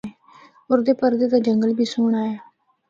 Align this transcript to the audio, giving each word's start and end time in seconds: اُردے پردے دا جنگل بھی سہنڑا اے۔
اُردے 0.69 0.93
پردے 0.99 1.25
دا 1.31 1.37
جنگل 1.47 1.71
بھی 1.77 1.85
سہنڑا 1.91 2.21
اے۔ 2.27 2.35